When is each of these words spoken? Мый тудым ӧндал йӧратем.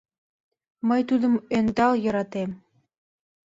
Мый 0.87 1.01
тудым 1.09 1.33
ӧндал 1.57 1.93
йӧратем. 2.03 2.51